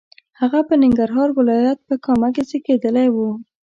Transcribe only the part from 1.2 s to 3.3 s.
ولایت په کامه کې زیږېدلی و.